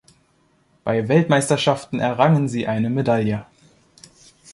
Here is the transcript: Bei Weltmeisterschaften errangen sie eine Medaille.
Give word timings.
Bei 0.83 1.07
Weltmeisterschaften 1.09 1.99
errangen 1.99 2.49
sie 2.49 2.65
eine 2.65 2.89
Medaille. 2.89 3.45